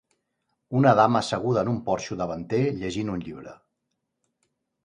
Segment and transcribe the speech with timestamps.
[0.79, 3.57] Una dama asseguda en un porxo davanter llegint un llibre.